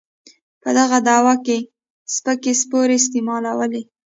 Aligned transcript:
په 0.61 0.69
دغه 0.79 0.97
دعوه 1.09 1.35
کې 1.45 1.57
سپکې 2.15 2.53
سپورې 2.61 2.95
استعمالوي. 2.99 3.83